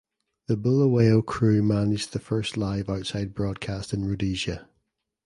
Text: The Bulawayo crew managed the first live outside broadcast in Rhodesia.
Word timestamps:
The 0.47 0.57
Bulawayo 0.57 1.21
crew 1.23 1.61
managed 1.61 2.11
the 2.11 2.17
first 2.19 2.57
live 2.57 2.89
outside 2.89 3.35
broadcast 3.35 3.93
in 3.93 4.03
Rhodesia. 4.03 4.67